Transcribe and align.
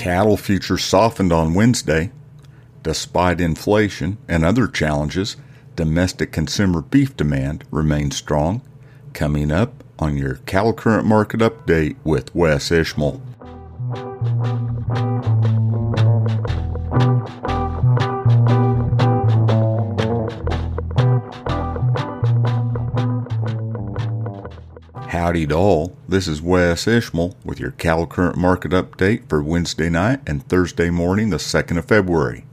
Cattle 0.00 0.38
futures 0.38 0.82
softened 0.82 1.30
on 1.30 1.52
Wednesday. 1.52 2.10
Despite 2.82 3.38
inflation 3.38 4.16
and 4.26 4.46
other 4.46 4.66
challenges, 4.66 5.36
domestic 5.76 6.32
consumer 6.32 6.80
beef 6.80 7.14
demand 7.18 7.64
remains 7.70 8.16
strong. 8.16 8.62
Coming 9.12 9.52
up 9.52 9.84
on 9.98 10.16
your 10.16 10.36
Cattle 10.46 10.72
Current 10.72 11.06
Market 11.06 11.40
Update 11.40 11.96
with 12.02 12.34
Wes 12.34 12.70
Ishmael. 12.70 13.20
Howdy 25.30 25.46
to 25.46 25.54
all. 25.54 25.96
This 26.08 26.26
is 26.26 26.42
Wes 26.42 26.88
Ishmael 26.88 27.36
with 27.44 27.60
your 27.60 27.70
Cattle 27.70 28.08
Current 28.08 28.36
Market 28.36 28.72
Update 28.72 29.28
for 29.28 29.40
Wednesday 29.40 29.88
night 29.88 30.18
and 30.26 30.44
Thursday 30.44 30.90
morning, 30.90 31.30
the 31.30 31.36
2nd 31.36 31.78
of 31.78 31.84
February. 31.84 32.46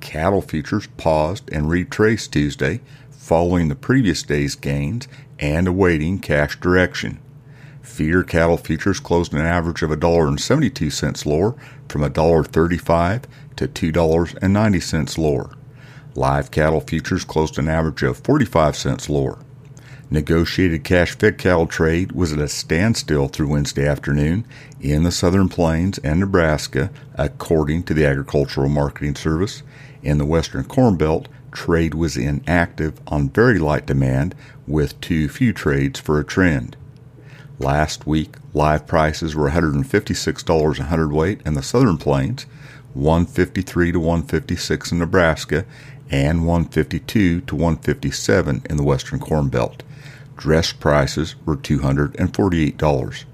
Cattle 0.00 0.42
futures 0.42 0.88
paused 0.96 1.48
and 1.52 1.70
retraced 1.70 2.32
Tuesday 2.32 2.80
following 3.08 3.68
the 3.68 3.76
previous 3.76 4.24
day's 4.24 4.56
gains 4.56 5.06
and 5.38 5.68
awaiting 5.68 6.18
cash 6.18 6.58
direction. 6.58 7.20
Feeder 7.82 8.24
cattle 8.24 8.56
futures 8.56 8.98
closed 8.98 9.32
an 9.32 9.38
average 9.38 9.82
of 9.84 9.90
$1.72 9.90 11.24
lower 11.24 11.54
from 11.88 12.00
$1.35 12.02 13.22
to 13.54 13.68
$2.90 13.68 15.18
lower. 15.18 15.54
Live 16.16 16.50
cattle 16.50 16.80
futures 16.80 17.24
closed 17.24 17.60
an 17.60 17.68
average 17.68 18.02
of 18.02 18.18
45 18.18 18.74
cents 18.74 19.08
lower. 19.08 19.38
Negotiated 20.12 20.84
cash 20.84 21.14
cattle 21.14 21.66
trade 21.66 22.12
was 22.12 22.34
at 22.34 22.38
a 22.38 22.46
standstill 22.46 23.28
through 23.28 23.48
Wednesday 23.48 23.88
afternoon 23.88 24.44
in 24.78 25.04
the 25.04 25.10
southern 25.10 25.48
plains 25.48 25.96
and 26.04 26.20
Nebraska, 26.20 26.90
according 27.14 27.84
to 27.84 27.94
the 27.94 28.04
Agricultural 28.04 28.68
Marketing 28.68 29.14
Service. 29.14 29.62
In 30.02 30.18
the 30.18 30.26
western 30.26 30.64
corn 30.64 30.98
belt, 30.98 31.28
trade 31.50 31.94
was 31.94 32.18
inactive 32.18 33.00
on 33.06 33.30
very 33.30 33.58
light 33.58 33.86
demand, 33.86 34.34
with 34.66 35.00
too 35.00 35.30
few 35.30 35.54
trades 35.54 35.98
for 35.98 36.20
a 36.20 36.24
trend. 36.24 36.76
Last 37.58 38.06
week, 38.06 38.34
live 38.52 38.86
prices 38.86 39.34
were 39.34 39.48
$156 39.48 40.78
a 40.78 40.82
hundredweight 40.82 41.40
in 41.46 41.54
the 41.54 41.62
southern 41.62 41.96
plains, 41.96 42.44
153 42.94 43.92
to 43.92 43.98
156 43.98 44.92
in 44.92 44.98
Nebraska, 44.98 45.64
and 46.10 46.46
152 46.46 47.40
to 47.42 47.54
157 47.54 48.62
in 48.68 48.76
the 48.76 48.82
western 48.82 49.18
corn 49.18 49.48
belt. 49.48 49.82
Dress 50.36 50.72
prices 50.72 51.36
were 51.46 51.56
$248. 51.56 53.24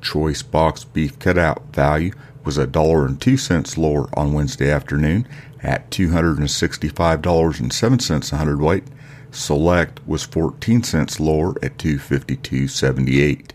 Choice 0.00 0.42
box 0.42 0.84
beef 0.84 1.18
cutout 1.18 1.74
value 1.74 2.12
was 2.44 2.58
a 2.58 2.66
dollar 2.66 3.06
and 3.06 3.20
two 3.20 3.36
cents 3.36 3.78
lower 3.78 4.08
on 4.18 4.32
Wednesday 4.32 4.68
afternoon 4.70 5.26
at 5.62 5.90
$265.07 5.90 8.32
a 8.32 8.36
hundredweight. 8.36 8.84
Select 9.30 10.00
was 10.06 10.24
14 10.24 10.82
cents 10.82 11.20
lower 11.20 11.54
at 11.64 11.78
252.78. 11.78 13.50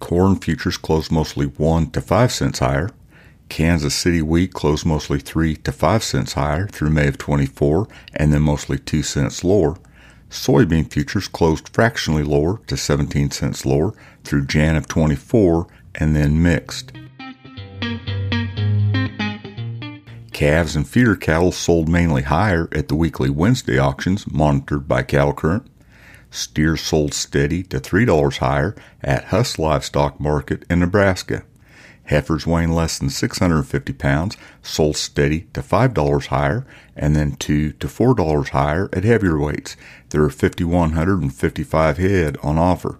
Corn 0.00 0.36
futures 0.36 0.76
closed 0.76 1.10
mostly 1.10 1.46
1 1.46 1.90
to 1.90 2.00
5 2.00 2.32
cents 2.32 2.60
higher. 2.60 2.90
Kansas 3.48 3.94
City 3.94 4.22
wheat 4.22 4.52
closed 4.52 4.84
mostly 4.84 5.18
3 5.18 5.56
to 5.56 5.72
5 5.72 6.02
cents 6.02 6.34
higher 6.34 6.68
through 6.68 6.90
May 6.90 7.08
of 7.08 7.18
24 7.18 7.88
and 8.14 8.32
then 8.32 8.42
mostly 8.42 8.78
2 8.78 9.02
cents 9.02 9.42
lower. 9.42 9.76
Soybean 10.30 10.90
futures 10.90 11.28
closed 11.28 11.68
fractionally 11.70 12.22
lower 12.22 12.60
to 12.66 12.76
17 12.76 13.30
cents 13.30 13.64
lower 13.64 13.94
through 14.24 14.46
Jan 14.46 14.76
of 14.76 14.86
24 14.86 15.66
and 15.94 16.14
then 16.14 16.42
mixed. 16.42 16.92
Calves 20.32 20.76
and 20.76 20.86
feeder 20.86 21.16
cattle 21.16 21.50
sold 21.50 21.88
mainly 21.88 22.22
higher 22.22 22.68
at 22.70 22.88
the 22.88 22.94
weekly 22.94 23.30
Wednesday 23.30 23.78
auctions 23.78 24.30
monitored 24.30 24.86
by 24.86 25.02
Cattle 25.02 25.32
Current. 25.32 25.66
Steers 26.30 26.82
sold 26.82 27.14
steady 27.14 27.62
to 27.64 27.80
$3 27.80 28.36
higher 28.36 28.76
at 29.02 29.24
Huss 29.24 29.58
Livestock 29.58 30.20
Market 30.20 30.64
in 30.70 30.78
Nebraska. 30.80 31.42
Heifers 32.08 32.46
weighing 32.46 32.72
less 32.72 32.98
than 32.98 33.10
650 33.10 33.92
pounds 33.92 34.38
sold 34.62 34.96
steady 34.96 35.42
to 35.52 35.60
$5 35.60 36.26
higher 36.28 36.66
and 36.96 37.14
then 37.14 37.32
2 37.32 37.72
to 37.72 37.86
$4 37.86 38.48
higher 38.48 38.88
at 38.94 39.04
heavier 39.04 39.38
weights. 39.38 39.76
There 40.08 40.22
are 40.22 40.30
5,155 40.30 41.98
head 41.98 42.38
on 42.42 42.56
offer. 42.56 42.98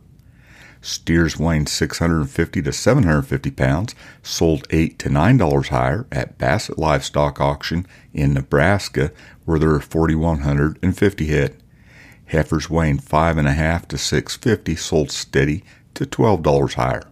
Steers 0.82 1.38
weighing 1.38 1.66
650 1.66 2.60
to 2.60 2.70
750 2.70 3.50
pounds 3.50 3.94
sold 4.22 4.66
8 4.68 4.98
to 4.98 5.08
$9 5.08 5.68
higher 5.68 6.06
at 6.12 6.36
Bassett 6.36 6.78
Livestock 6.78 7.40
Auction 7.40 7.86
in 8.12 8.34
Nebraska 8.34 9.10
where 9.46 9.58
there 9.58 9.70
are 9.70 9.80
4,150 9.80 11.26
head. 11.26 11.56
Heifers 12.26 12.68
weighing 12.68 12.98
5.5 12.98 13.88
to 13.88 13.96
650 13.96 14.76
sold 14.76 15.10
steady 15.10 15.64
to 15.94 16.04
$12 16.04 16.74
higher. 16.74 17.07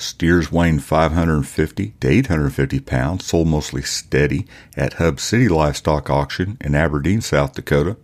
Steers 0.00 0.52
weighing 0.52 0.78
550 0.78 1.94
to 1.98 2.08
850 2.08 2.78
pounds 2.78 3.24
sold 3.24 3.48
mostly 3.48 3.82
steady 3.82 4.46
at 4.76 4.92
Hub 4.94 5.18
City 5.18 5.48
Livestock 5.48 6.08
Auction 6.08 6.56
in 6.60 6.76
Aberdeen, 6.76 7.20
South 7.20 7.54
Dakota. 7.54 7.96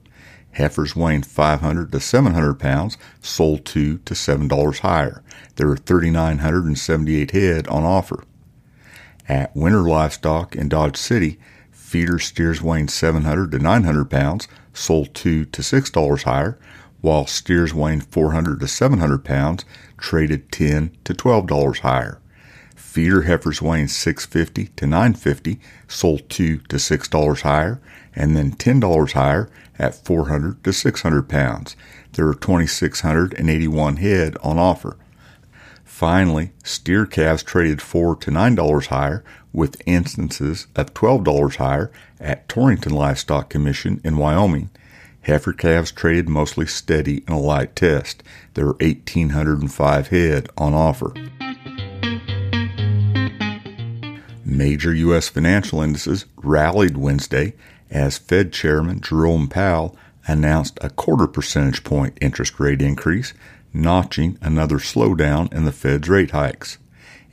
Heifers 0.55 0.97
weighing 0.97 1.22
500 1.22 1.93
to 1.93 2.00
700 2.00 2.55
pounds 2.55 2.99
sold 3.22 3.65
2 3.65 3.99
to 3.99 4.15
$7 4.15 4.78
higher. 4.81 5.22
There 5.55 5.71
are 5.71 5.77
3,978 5.77 7.31
head 7.31 7.69
on 7.69 7.84
offer. 7.84 8.25
At 9.28 9.55
Winter 9.55 9.82
Livestock 9.82 10.56
in 10.56 10.69
Dodge 10.69 10.97
City, 10.97 11.38
feeder 11.71 12.19
steers 12.19 12.61
weighing 12.61 12.88
700 12.88 13.53
to 13.53 13.61
900 13.61 14.11
pounds 14.11 14.49
sold 14.72 15.15
2 15.15 15.44
to 15.44 15.62
$6 15.62 16.22
higher, 16.25 16.59
while 17.04 17.26
steers 17.26 17.75
weighing 17.75 18.00
400 18.00 18.59
to 18.59 18.66
700 18.66 19.22
pounds 19.26 19.66
traded 19.98 20.50
10 20.50 20.97
to 21.04 21.12
$12 21.12 21.81
higher. 21.81 22.19
Feeder 22.75 23.22
heifers 23.22 23.60
weighing 23.60 23.88
650 23.88 24.69
to 24.76 24.87
950 24.87 25.60
sold 25.87 26.26
2 26.31 26.60
to 26.60 26.76
$6 26.76 27.41
higher 27.43 27.78
and 28.16 28.34
then 28.34 28.53
$10 28.53 29.12
higher 29.12 29.50
at 29.78 29.94
400 29.94 30.64
to 30.64 30.72
600 30.72 31.28
pounds. 31.28 31.76
There 32.14 32.26
are 32.26 32.34
2,681 32.34 33.97
head 33.97 34.38
on 34.43 34.59
offer. 34.59 34.97
Finally, 35.84 36.53
steer 36.64 37.04
calves 37.04 37.43
traded 37.43 37.82
4 37.82 38.16
to 38.16 38.31
$9 38.31 38.87
higher 38.87 39.22
with 39.53 39.82
instances 39.84 40.69
of 40.75 40.94
$12 40.94 41.56
higher 41.56 41.93
at 42.19 42.48
Torrington 42.48 42.94
Livestock 42.94 43.50
Commission 43.50 44.00
in 44.03 44.16
Wyoming 44.16 44.70
Heifer 45.24 45.54
calves 45.54 45.90
traded 45.90 46.28
mostly 46.28 46.66
steady 46.66 47.24
in 47.26 47.32
a 47.32 47.40
light 47.40 47.74
test. 47.74 48.22
There 48.52 48.66
are 48.66 48.76
1,805 48.80 50.08
head 50.08 50.48
on 50.58 50.74
offer. 50.74 51.14
Major 54.44 54.92
U.S. 54.94 55.28
financial 55.28 55.80
indices 55.80 56.26
rallied 56.36 56.98
Wednesday 56.98 57.54
as 57.90 58.18
Fed 58.18 58.52
Chairman 58.52 59.00
Jerome 59.00 59.48
Powell 59.48 59.96
announced 60.26 60.78
a 60.82 60.90
quarter 60.90 61.26
percentage 61.26 61.84
point 61.84 62.18
interest 62.20 62.60
rate 62.60 62.82
increase, 62.82 63.32
notching 63.72 64.38
another 64.42 64.76
slowdown 64.76 65.52
in 65.54 65.64
the 65.64 65.72
Fed's 65.72 66.08
rate 66.08 66.32
hikes. 66.32 66.76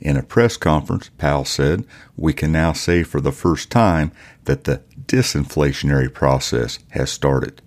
In 0.00 0.16
a 0.16 0.22
press 0.22 0.56
conference, 0.56 1.10
Powell 1.18 1.44
said, 1.44 1.84
We 2.16 2.32
can 2.32 2.50
now 2.52 2.72
say 2.72 3.02
for 3.02 3.20
the 3.20 3.32
first 3.32 3.70
time 3.70 4.12
that 4.46 4.64
the 4.64 4.82
disinflationary 5.06 6.12
process 6.12 6.78
has 6.90 7.10
started. 7.10 7.60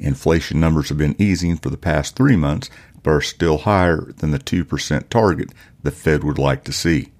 Inflation 0.00 0.58
numbers 0.58 0.88
have 0.88 0.98
been 0.98 1.14
easing 1.18 1.56
for 1.56 1.68
the 1.68 1.76
past 1.76 2.16
three 2.16 2.36
months, 2.36 2.70
but 3.02 3.10
are 3.10 3.20
still 3.20 3.58
higher 3.58 4.12
than 4.16 4.30
the 4.30 4.38
2% 4.38 5.08
target 5.08 5.50
the 5.82 5.90
Fed 5.90 6.24
would 6.24 6.38
like 6.38 6.64
to 6.64 6.72
see. 6.72 7.12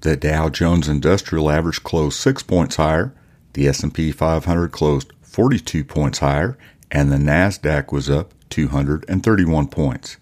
The 0.00 0.16
Dow 0.16 0.48
Jones 0.48 0.88
Industrial 0.88 1.50
Average 1.50 1.82
closed 1.84 2.18
6 2.18 2.42
points 2.42 2.76
higher, 2.76 3.14
the 3.52 3.68
S&P 3.68 4.12
500 4.12 4.72
closed 4.72 5.12
42 5.22 5.84
points 5.84 6.18
higher, 6.18 6.58
and 6.90 7.12
the 7.12 7.16
Nasdaq 7.16 7.92
was 7.92 8.10
up 8.10 8.34
231 8.50 9.68
points. 9.68 10.16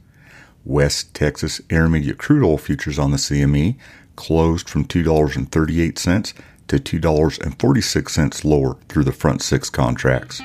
West 0.65 1.15
Texas 1.15 1.61
Intermediate 1.71 2.19
crude 2.19 2.45
oil 2.45 2.59
futures 2.59 2.99
on 2.99 3.11
the 3.11 3.17
CME 3.17 3.77
closed 4.17 4.69
from 4.69 4.85
$2.38 4.85 6.35
to 6.67 6.77
$2.46 6.79 8.45
lower 8.45 8.77
through 8.89 9.05
the 9.05 9.13
front 9.13 9.41
six 9.41 9.71
contracts. 9.71 10.43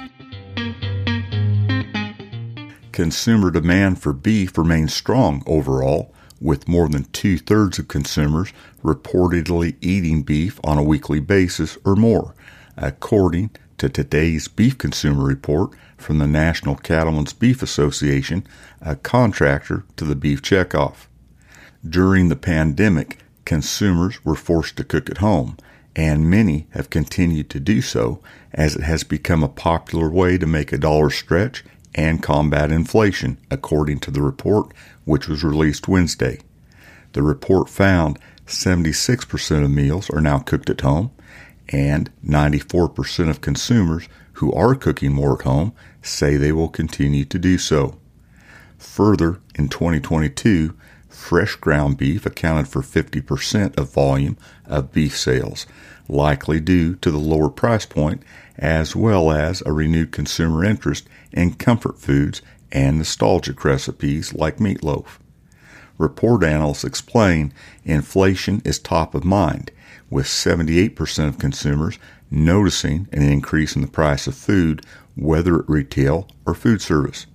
Consumer 2.94 3.50
demand 3.50 4.00
for 4.00 4.14
beef 4.14 4.56
remains 4.56 4.94
strong 4.94 5.42
overall, 5.48 6.14
with 6.40 6.68
more 6.68 6.88
than 6.88 7.06
two 7.06 7.40
thirds 7.40 7.80
of 7.80 7.88
consumers 7.88 8.54
reportedly 8.84 9.76
eating 9.82 10.22
beef 10.22 10.60
on 10.64 10.78
a 10.78 10.84
weekly 10.84 11.20
basis 11.20 11.76
or 11.84 11.96
more, 11.96 12.36
according 12.78 13.50
to 13.80 13.90
today's 13.90 14.48
beef 14.48 14.78
consumer 14.78 15.24
report 15.24 15.72
from 15.98 16.20
the 16.20 16.28
National 16.28 16.76
Cattlemen's 16.76 17.34
Beef 17.34 17.64
Association, 17.64 18.46
a 18.80 18.96
contractor 18.96 19.86
to 19.98 20.06
the 20.06 20.16
Beef 20.16 20.44
Checkoff. 20.44 21.08
During 21.84 22.30
the 22.30 22.36
pandemic, 22.36 23.18
consumers 23.44 24.24
were 24.24 24.36
forced 24.36 24.78
to 24.78 24.84
cook 24.84 25.10
at 25.10 25.18
home, 25.18 25.58
and 25.96 26.30
many 26.30 26.68
have 26.72 26.92
continued 26.92 27.50
to 27.50 27.60
do 27.60 27.82
so 27.82 28.22
as 28.54 28.76
it 28.76 28.84
has 28.84 29.04
become 29.04 29.42
a 29.42 29.50
popular 29.50 30.12
way 30.12 30.38
to 30.38 30.46
make 30.46 30.72
a 30.72 30.78
dollar 30.78 31.10
stretch 31.10 31.64
and 31.96 32.24
combat 32.24 32.72
inflation, 32.72 33.38
according 33.52 34.00
to 34.00 34.12
the 34.12 34.22
report 34.22 34.74
which 35.06 35.28
was 35.28 35.44
released 35.44 35.88
Wednesday. 35.88 36.40
The 37.14 37.24
report 37.24 37.70
found 37.70 38.20
76% 38.48 39.64
of 39.64 39.72
meals 39.72 40.10
are 40.10 40.22
now 40.22 40.40
cooked 40.40 40.70
at 40.70 40.82
home, 40.82 41.12
and 41.70 42.12
94% 42.26 43.30
of 43.30 43.42
consumers 43.42 44.08
who 44.34 44.52
are 44.54 44.76
cooking 44.76 45.14
more 45.14 45.38
at 45.38 45.46
home 45.46 45.74
say 46.02 46.36
they 46.36 46.52
will 46.52 46.70
continue 46.70 47.26
to 47.26 47.40
do 47.40 47.58
so. 47.58 47.98
Further, 48.78 49.40
in 49.56 49.70
2022, 49.70 50.76
fresh 51.08 51.56
ground 51.56 51.98
beef 51.98 52.26
accounted 52.26 52.68
for 52.68 52.82
50% 52.82 53.78
of 53.78 53.94
volume 53.94 54.38
of 54.66 54.92
beef 54.92 55.18
sales, 55.18 55.66
likely 56.10 56.60
due 56.60 56.96
to 56.96 57.12
the 57.12 57.18
lower 57.18 57.50
price 57.50 57.86
point 57.86 58.24
as 58.58 58.96
well 58.96 59.32
as 59.32 59.62
a 59.66 59.72
renewed 59.72 60.12
consumer 60.12 60.64
interest 60.64 61.08
in 61.32 61.54
comfort 61.54 62.00
foods 62.00 62.42
and 62.72 62.98
nostalgic 62.98 63.64
recipes 63.64 64.34
like 64.34 64.58
meatloaf. 64.58 65.20
Report 65.98 66.44
analysts 66.44 66.84
explain 66.84 67.54
inflation 67.86 68.62
is 68.66 68.80
top 68.80 69.14
of 69.14 69.24
mind, 69.24 69.72
with 70.10 70.26
78% 70.26 71.28
of 71.28 71.38
consumers 71.38 72.00
noticing 72.32 73.08
an 73.12 73.22
increase 73.22 73.76
in 73.76 73.82
the 73.82 73.88
price 73.88 74.26
of 74.26 74.36
food, 74.36 74.84
whether 75.16 75.60
at 75.60 75.70
retail 75.70 76.28
or 76.46 76.56
food 76.56 76.82
service. 76.82 77.28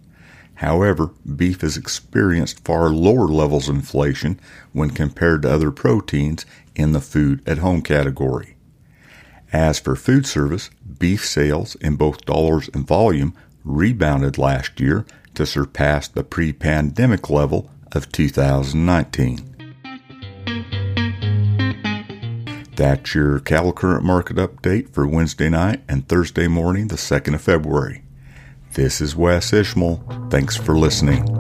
However, 0.54 1.12
beef 1.36 1.60
has 1.60 1.76
experienced 1.76 2.64
far 2.64 2.90
lower 2.90 3.28
levels 3.28 3.68
of 3.68 3.76
inflation 3.76 4.40
when 4.72 4.90
compared 4.90 5.42
to 5.42 5.50
other 5.52 5.70
proteins 5.70 6.44
in 6.74 6.90
the 6.92 7.00
food 7.00 7.46
at 7.46 7.58
home 7.58 7.80
category. 7.80 8.56
As 9.52 9.78
for 9.78 9.96
food 9.96 10.26
service, 10.26 10.70
beef 10.98 11.24
sales 11.24 11.74
in 11.76 11.96
both 11.96 12.26
dollars 12.26 12.68
and 12.74 12.86
volume 12.86 13.34
rebounded 13.64 14.36
last 14.36 14.80
year 14.80 15.06
to 15.34 15.46
surpass 15.46 16.08
the 16.08 16.24
pre 16.24 16.52
pandemic 16.52 17.30
level 17.30 17.70
of 17.92 18.12
2019. 18.12 19.44
That's 22.76 23.14
your 23.14 23.40
cattle 23.40 23.72
current 23.72 24.04
market 24.04 24.36
update 24.36 24.90
for 24.90 25.06
Wednesday 25.06 25.48
night 25.48 25.82
and 25.88 26.06
Thursday 26.08 26.46
morning, 26.46 26.88
the 26.88 26.96
2nd 26.96 27.34
of 27.34 27.40
February. 27.40 28.02
This 28.74 29.00
is 29.00 29.16
Wes 29.16 29.52
Ishmael. 29.52 30.28
Thanks 30.30 30.56
for 30.56 30.78
listening. 30.78 31.37